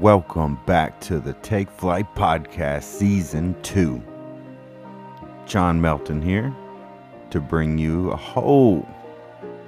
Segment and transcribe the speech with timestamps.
[0.00, 4.02] Welcome back to the Take Flight Podcast Season 2.
[5.46, 6.52] John Melton here
[7.30, 8.88] to bring you a whole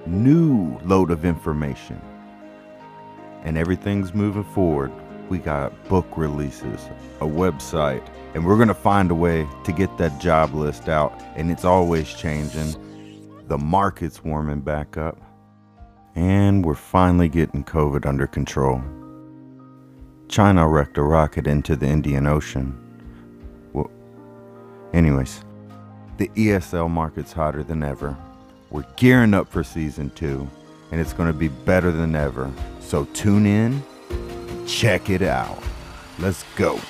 [0.05, 2.01] new load of information.
[3.45, 4.91] And everything's moving forward.
[5.29, 6.87] We got book releases,
[7.21, 8.05] a website,
[8.35, 11.23] and we're going to find a way to get that job list out.
[11.37, 13.45] And it's always changing.
[13.47, 15.21] The market's warming back up.
[16.17, 18.83] And we're finally getting COVID under control.
[20.29, 22.77] China wrecked a rocket into the Indian Ocean.
[23.73, 23.91] Well,
[24.93, 25.45] anyways,
[26.19, 28.17] the ESL market's hotter than ever.
[28.71, 30.49] We're gearing up for season two,
[30.91, 32.51] and it's going to be better than ever.
[32.81, 33.83] So tune in,
[34.67, 35.63] check it out.
[36.19, 36.81] Let's go.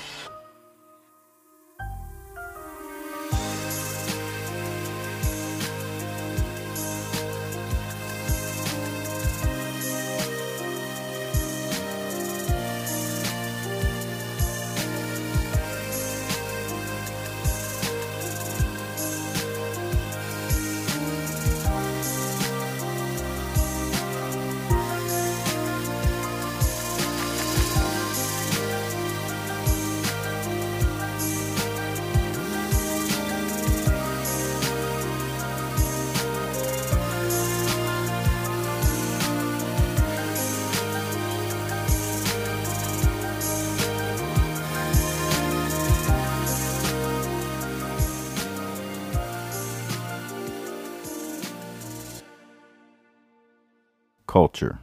[54.27, 54.79] Culture.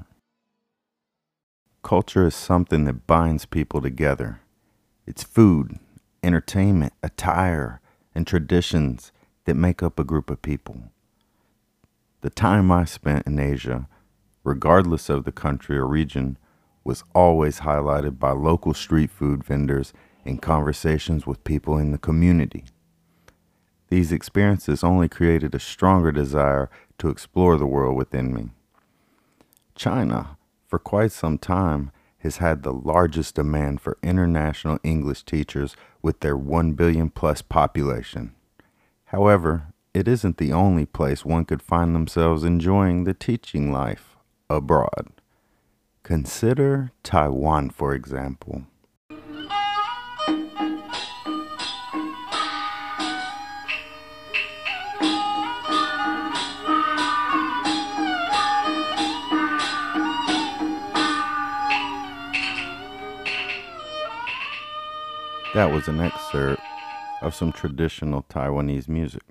[1.83, 4.41] Culture is something that binds people together.
[5.07, 5.79] It's food,
[6.23, 7.83] entertainment, attire,
[8.15, 9.13] and traditions
[9.45, 10.85] that make up a group of people.
[12.23, 13.87] The time I spent in Asia,
[14.45, 16.39] regardless of the country or region,
[16.83, 19.93] was always highlighted by local street food vendors
[20.25, 22.65] and conversations with people in the community.
[23.89, 28.49] These experiences only created a stronger desire to explore the world within me.
[29.75, 30.37] China,
[30.67, 36.37] for quite some time, has had the largest demand for international English teachers with their
[36.37, 38.35] 1 billion plus population.
[39.07, 44.17] However, it isn't the only place one could find themselves enjoying the teaching life
[44.49, 45.09] abroad.
[46.03, 48.65] Consider Taiwan, for example.
[65.55, 66.61] That was an excerpt
[67.23, 69.23] of some traditional Taiwanese music.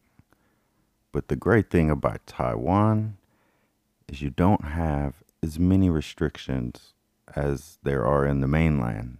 [1.11, 3.17] But the great thing about Taiwan
[4.07, 6.93] is you don't have as many restrictions
[7.35, 9.17] as there are in the mainland.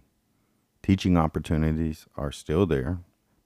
[0.82, 3.00] Teaching opportunities are still there,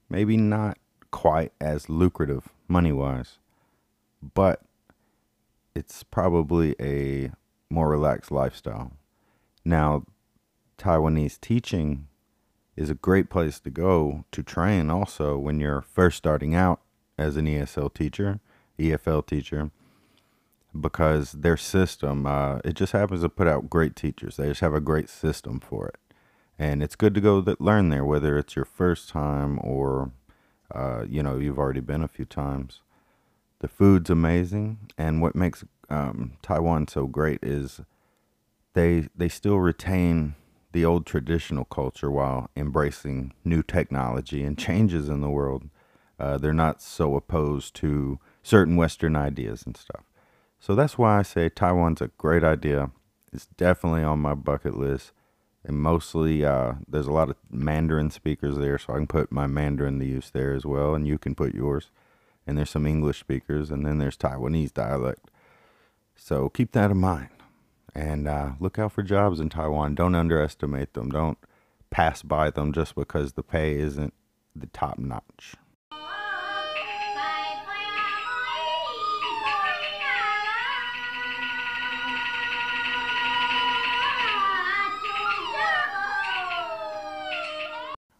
[0.09, 0.77] maybe not
[1.11, 3.39] quite as lucrative money wise,
[4.33, 4.61] but
[5.75, 7.31] it's probably a
[7.69, 8.93] more relaxed lifestyle.
[9.65, 10.05] Now,
[10.77, 12.07] Taiwanese teaching
[12.79, 16.79] is a great place to go to train also when you're first starting out
[17.17, 18.39] as an ESL teacher,
[18.79, 19.69] EFL teacher,
[20.79, 24.37] because their system, uh, it just happens to put out great teachers.
[24.37, 25.97] They just have a great system for it.
[26.57, 30.13] And it's good to go learn there, whether it's your first time or,
[30.73, 32.79] uh, you know, you've already been a few times.
[33.59, 34.79] The food's amazing.
[34.97, 37.81] And what makes um, Taiwan so great is
[38.73, 40.35] they, they still retain
[40.71, 45.69] the old traditional culture while embracing new technology and changes in the world.
[46.19, 50.03] Uh, they're not so opposed to certain Western ideas and stuff.
[50.59, 52.91] So that's why I say Taiwan's a great idea.
[53.31, 55.13] It's definitely on my bucket list.
[55.63, 59.45] And mostly, uh, there's a lot of Mandarin speakers there, so I can put my
[59.45, 61.91] Mandarin to use there as well, and you can put yours.
[62.47, 65.29] And there's some English speakers, and then there's Taiwanese dialect.
[66.15, 67.29] So keep that in mind.
[67.95, 69.95] And uh, look out for jobs in Taiwan.
[69.95, 71.09] Don't underestimate them.
[71.09, 71.37] Don't
[71.89, 74.13] pass by them just because the pay isn't
[74.55, 75.55] the top notch.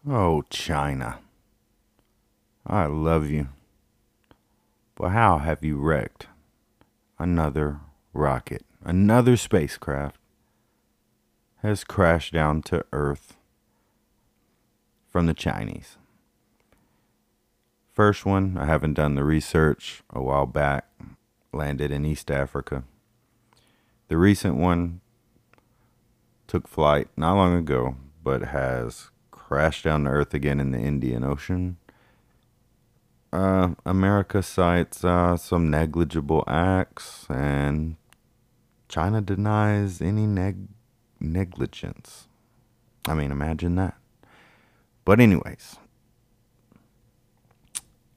[0.08, 1.18] Oh, China.
[2.66, 3.48] I love you.
[4.96, 6.26] But how have you wrecked
[7.18, 7.80] another
[8.12, 8.64] rocket?
[8.84, 10.18] Another spacecraft
[11.62, 13.36] has crashed down to Earth
[15.08, 15.96] from the Chinese.
[17.92, 20.86] First one, I haven't done the research a while back,
[21.52, 22.84] landed in East Africa.
[24.08, 25.00] The recent one
[26.46, 31.24] took flight not long ago, but has crashed down to earth again in the Indian
[31.24, 31.76] Ocean.
[33.32, 37.96] Uh, America cites uh, some negligible acts, and
[38.90, 40.68] China denies any neg-
[41.20, 42.26] negligence.
[43.06, 43.96] I mean, imagine that.
[45.04, 45.76] But, anyways,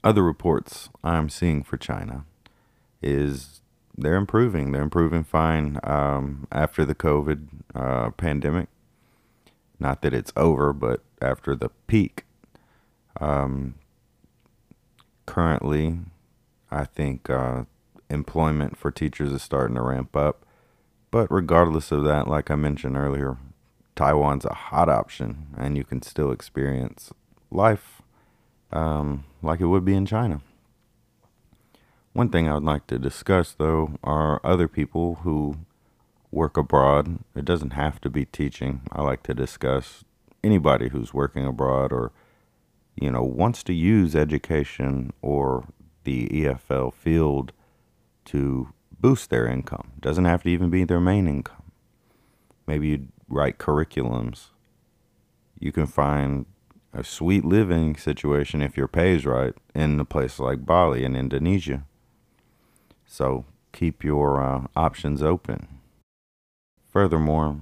[0.02, 2.26] other reports I'm seeing for China
[3.00, 3.60] is
[3.96, 4.72] they're improving.
[4.72, 8.68] They're improving fine um, after the COVID uh, pandemic.
[9.78, 12.24] Not that it's over, but after the peak.
[13.20, 13.76] Um,
[15.24, 16.00] currently,
[16.70, 17.64] I think uh,
[18.10, 20.44] employment for teachers is starting to ramp up.
[21.14, 23.36] But regardless of that, like I mentioned earlier,
[23.94, 27.12] Taiwan's a hot option, and you can still experience
[27.52, 28.02] life
[28.72, 30.40] um, like it would be in China.
[32.14, 35.58] One thing I would like to discuss, though, are other people who
[36.32, 37.20] work abroad.
[37.36, 38.80] It doesn't have to be teaching.
[38.90, 40.02] I like to discuss
[40.42, 42.10] anybody who's working abroad or,
[42.96, 45.68] you know, wants to use education or
[46.02, 47.52] the EFL field
[48.24, 49.92] to boost their income.
[50.00, 51.72] Doesn't have to even be their main income.
[52.66, 54.48] Maybe you write curriculums.
[55.58, 56.46] You can find
[56.92, 61.16] a sweet living situation if your pay is right in a place like Bali in
[61.16, 61.84] Indonesia.
[63.06, 65.68] So keep your uh, options open.
[66.90, 67.60] Furthermore,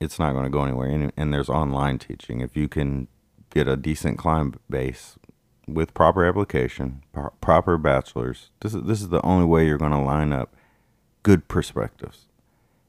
[0.00, 2.40] it's not going to go anywhere, and, and there's online teaching.
[2.40, 3.08] If you can
[3.50, 5.16] get a decent client base
[5.66, 9.92] with proper application, pro- proper bachelors, this is this is the only way you're going
[9.92, 10.54] to line up
[11.22, 12.26] good perspectives.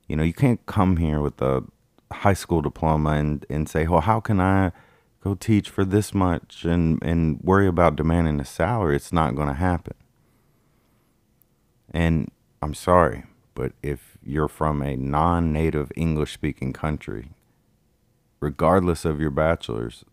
[0.08, 1.64] You know, you can't come here with a
[2.12, 4.72] high school diploma and, and say, well, how can I
[5.26, 9.48] go teach for this much and, and worry about demanding a salary, it's not going
[9.48, 9.96] to happen.
[11.90, 12.30] And
[12.62, 13.24] I'm sorry,
[13.56, 17.32] but if you're from a non native English speaking country,
[18.40, 20.06] regardless of your bachelor's,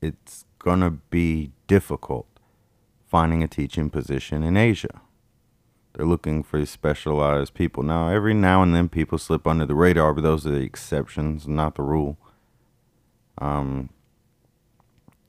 [0.00, 2.26] it's going to be difficult
[3.06, 5.00] finding a teaching position in Asia.
[5.92, 7.84] They're looking for specialized people.
[7.84, 11.46] Now, every now and then people slip under the radar, but those are the exceptions,
[11.46, 12.18] not the rule.
[13.38, 13.90] Um,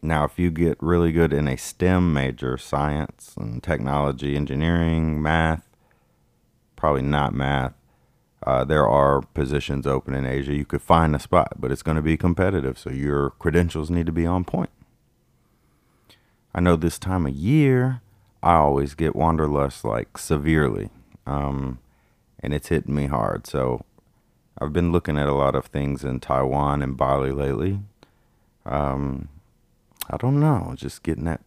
[0.02, 5.70] now, if you get really good in a STEM major, science and technology, engineering, math,
[6.76, 7.76] probably not math,
[8.42, 10.56] uh, there are positions open in Asia.
[10.56, 14.08] You could find a spot, but it's going to be competitive, so your credentials need
[14.08, 14.72] to be on point.
[16.58, 18.02] I know this time of year,
[18.42, 20.90] I always get wanderlust like severely,
[21.28, 21.78] um,
[22.40, 23.46] and it's hitting me hard.
[23.46, 23.86] So
[24.60, 27.82] I've been looking at a lot of things in Taiwan and Bali lately.
[28.66, 29.30] Um,
[30.10, 31.42] I don't know, just getting that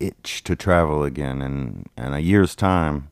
[0.00, 1.42] itch to travel again.
[1.42, 3.10] And in a year's time,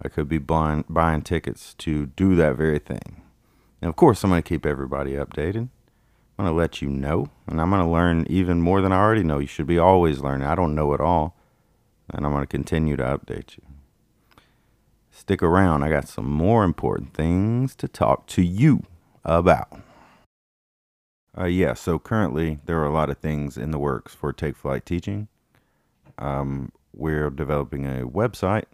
[0.00, 3.22] I could be buying, buying tickets to do that very thing.
[3.82, 5.68] And of course, I'm going to keep everybody updated.
[6.40, 8.96] I'm going to let you know, and I'm going to learn even more than I
[8.96, 9.40] already know.
[9.40, 10.46] You should be always learning.
[10.46, 11.36] I don't know it all,
[12.08, 13.64] and I'm going to continue to update you.
[15.10, 15.82] Stick around.
[15.82, 18.84] I got some more important things to talk to you
[19.22, 19.82] about.
[21.36, 24.56] Uh, yeah, so currently there are a lot of things in the works for Take
[24.56, 25.28] Flight Teaching.
[26.16, 28.64] Um, we're developing a website,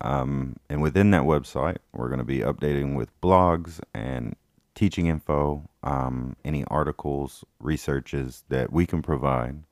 [0.00, 4.34] um, and within that website, we're going to be updating with blogs and
[4.80, 9.62] teaching info, um, any articles, researches that we can provide,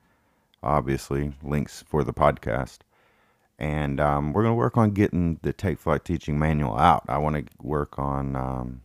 [0.62, 2.80] obviously, links for the podcast.
[3.58, 7.04] And um, we're going to work on getting the Take Flight Teaching Manual out.
[7.08, 8.82] I want to work on um,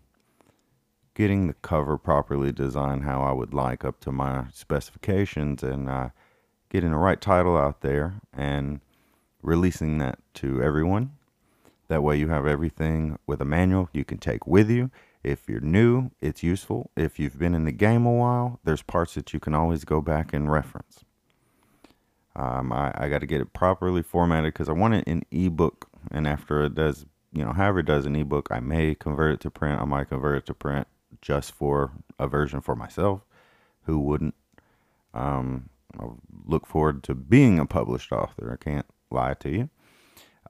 [1.14, 6.10] getting the cover properly designed how I would like up to my specifications and uh,
[6.70, 8.80] getting the right title out there and
[9.42, 11.18] releasing that to everyone.
[11.90, 14.90] That way, you have everything with a manual you can take with you.
[15.24, 16.92] If you're new, it's useful.
[16.98, 20.02] If you've been in the game a while, there's parts that you can always go
[20.02, 21.06] back and reference.
[22.36, 25.90] Um, I, I got to get it properly formatted because I want it in ebook.
[26.12, 29.40] And after it does, you know, however it does an ebook, I may convert it
[29.42, 29.80] to print.
[29.80, 30.88] I might convert it to print
[31.22, 33.22] just for a version for myself.
[33.84, 34.36] Who wouldn't?
[35.14, 36.08] Um, I
[36.46, 38.58] look forward to being a published author.
[38.60, 39.70] I can't lie to you.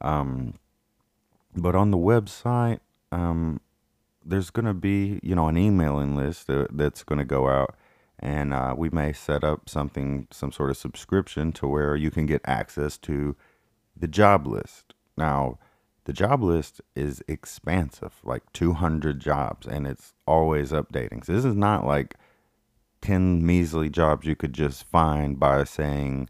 [0.01, 0.56] Um,
[1.56, 2.80] but on the website,
[3.12, 3.60] um,
[4.25, 7.75] there's going to be, you know, an emailing list that, that's going to go out.
[8.20, 12.25] And uh, we may set up something, some sort of subscription to where you can
[12.25, 13.36] get access to
[13.98, 14.94] the job list.
[15.18, 15.60] Now,
[16.06, 21.25] the job list is expansive, like 200 jobs, and it's always updating.
[21.25, 22.15] So this is not like
[23.01, 26.30] 10 measly jobs you could just find by saying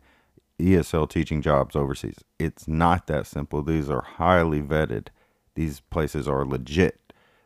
[0.60, 2.20] ESL teaching jobs overseas.
[2.40, 3.62] It's not that simple.
[3.62, 5.08] These are highly vetted.
[5.56, 7.00] These places are legit.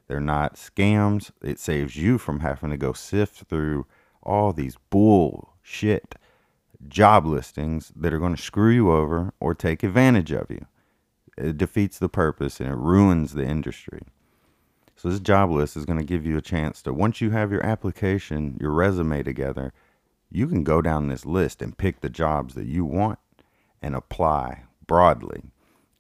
[0.08, 1.32] They're not scams.
[1.42, 3.86] It saves you from having to go sift through
[4.24, 6.16] all these bullshit
[6.88, 10.66] job listings that are going to screw you over or take advantage of you.
[11.38, 14.02] It defeats the purpose and it ruins the industry.
[14.96, 17.52] So, this job list is going to give you a chance to, once you have
[17.52, 19.72] your application, your resume together,
[20.32, 23.20] you can go down this list and pick the jobs that you want
[23.80, 25.44] and apply broadly.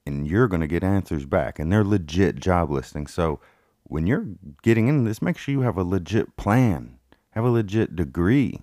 [0.07, 1.59] And you're going to get answers back.
[1.59, 3.13] And they're legit job listings.
[3.13, 3.39] So,
[3.89, 4.27] when you're
[4.63, 6.97] getting into this, make sure you have a legit plan,
[7.31, 8.61] have a legit degree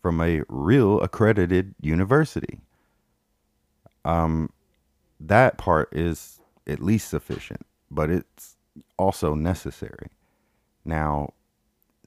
[0.00, 2.60] from a real accredited university.
[4.04, 4.50] Um,
[5.18, 8.56] that part is at least sufficient, but it's
[8.96, 10.08] also necessary.
[10.84, 11.34] Now,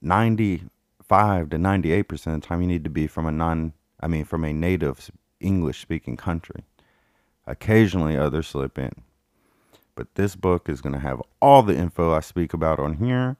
[0.02, 4.26] 95 to 98% of the time, you need to be from a non, I mean,
[4.26, 6.64] from a native English speaking country.
[7.46, 8.92] Occasionally, others slip in.
[9.96, 13.38] But this book is going to have all the info I speak about on here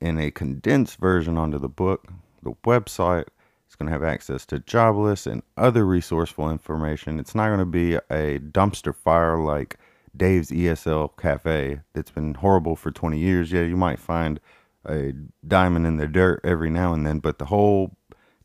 [0.00, 2.08] in a condensed version onto the book,
[2.42, 3.26] the website.
[3.66, 7.20] It's going to have access to job lists and other resourceful information.
[7.20, 9.76] It's not going to be a dumpster fire like
[10.16, 13.52] Dave's ESL Cafe that's been horrible for 20 years.
[13.52, 14.40] Yeah, you might find
[14.84, 15.12] a
[15.46, 17.96] diamond in the dirt every now and then, but the whole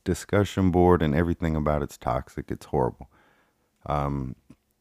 [0.03, 2.51] discussion board and everything about it's toxic.
[2.51, 3.10] It's horrible.
[3.88, 4.36] Um,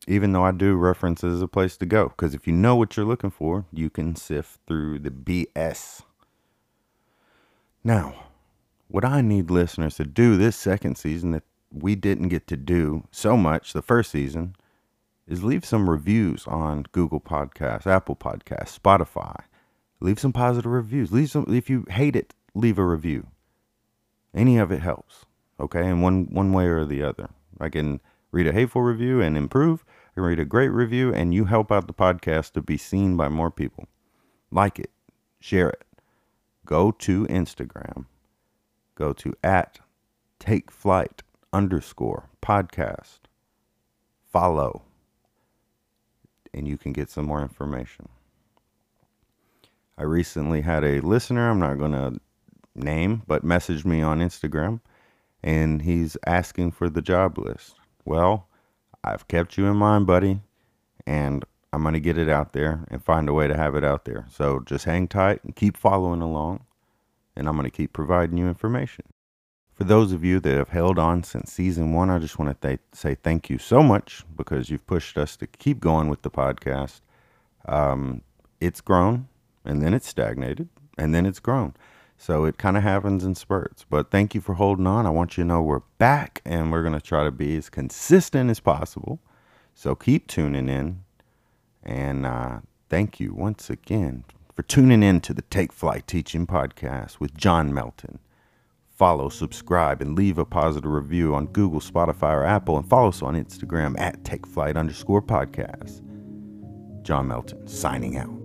[0.07, 2.09] even though I do reference it as a place to go.
[2.09, 6.03] Because if you know what you're looking for, you can sift through the BS.
[7.83, 8.15] Now,
[8.89, 13.05] what I need listeners to do this second season that we didn't get to do
[13.11, 14.55] so much the first season
[15.27, 19.45] is leave some reviews on Google Podcasts, Apple Podcasts, Spotify.
[20.01, 21.13] Leave some positive reviews.
[21.13, 23.27] Leave some if you hate it, leave a review.
[24.35, 25.25] Any of it helps.
[25.59, 27.31] Okay, in one one way or the other.
[27.61, 28.01] I can
[28.35, 29.85] read a hateful review and improve.
[29.87, 33.17] I can read a great review and you help out the podcast to be seen
[33.17, 33.87] by more people.
[34.51, 34.91] Like it,
[35.39, 35.85] share it.
[36.67, 38.07] Go to Instagram.
[38.97, 39.79] Go to at
[40.41, 41.23] take flight
[41.53, 43.21] underscore podcast.
[44.33, 44.83] Follow.
[46.53, 48.09] And you can get some more information.
[49.97, 52.19] I recently had a listener, I'm not going to
[52.75, 54.81] name, but messaged me on Instagram
[55.45, 57.77] and he's asking for the job list.
[58.05, 58.49] Well,
[59.03, 60.41] I've kept you in mind, buddy,
[61.07, 63.85] and I'm going to get it out there and find a way to have it
[63.85, 64.27] out there.
[64.31, 66.65] So just hang tight and keep following along,
[67.35, 69.05] and I'm going to keep providing you information.
[69.75, 72.69] For those of you that have held on since season one, I just want to
[72.69, 76.31] th- say thank you so much because you've pushed us to keep going with the
[76.31, 77.01] podcast.
[77.67, 78.23] Um,
[78.61, 79.27] it's grown,
[79.65, 81.75] and then it's stagnated, and then it's grown.
[82.17, 83.85] So it kind of happens in spurts.
[83.89, 85.07] But thank you for holding on.
[85.07, 87.69] I want you to know we're back and we're going to try to be as
[87.69, 89.21] consistent as possible.
[89.75, 91.01] So keep tuning in.
[91.83, 97.21] And uh, thank you once again for tuning in to the Take Flight Teaching Podcast
[97.21, 98.21] with John Melton.
[98.89, 103.23] Follow, subscribe, and leave a positive review on Google, Spotify, or Apple, and follow us
[103.23, 106.01] on Instagram at TakeFlight underscore podcast.
[107.03, 108.44] John Melton signing out.